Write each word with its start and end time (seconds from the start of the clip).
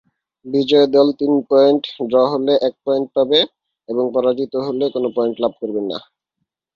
বিজয়ী 0.45 0.87
দল 0.95 1.07
তিন 1.19 1.33
পয়েন্ট, 1.49 1.83
ড্র 2.09 2.17
হলে 2.33 2.53
এক 2.67 2.73
পয়েন্ট 2.85 3.07
পাবে 3.15 3.39
এবং 3.89 4.05
পরাজিত 4.15 4.53
হলে 4.67 4.85
কোন 4.93 5.05
পয়েন্ট 5.15 5.35
লাভ 5.43 5.53
করবে 5.61 5.81
না। 5.81 5.97